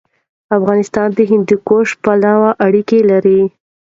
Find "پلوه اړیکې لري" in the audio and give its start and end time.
2.03-3.41